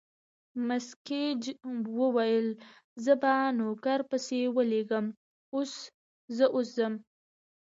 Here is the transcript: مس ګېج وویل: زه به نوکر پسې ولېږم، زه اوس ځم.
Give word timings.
مس 0.67 0.87
ګېج 1.07 1.43
وویل: 1.99 2.47
زه 3.03 3.13
به 3.21 3.33
نوکر 3.57 3.99
پسې 4.09 4.39
ولېږم، 4.55 5.05
زه 6.37 6.45
اوس 6.55 6.67
ځم. 6.77 6.93